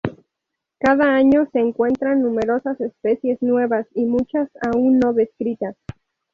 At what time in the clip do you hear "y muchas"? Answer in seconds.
3.93-4.49